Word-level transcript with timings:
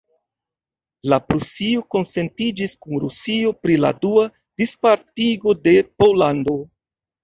La 1.13 1.19
Prusio 1.25 1.83
konsentiĝis 1.97 2.75
kun 2.87 3.05
Rusio 3.05 3.55
pri 3.67 3.79
la 3.87 3.95
dua 4.03 4.27
dispartigo 4.61 5.59
de 5.65 5.81
Pollando. 5.97 6.63